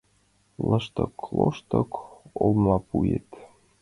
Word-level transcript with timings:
Лыштык-лоштык 0.69 1.91
олмапуэт 2.43 3.29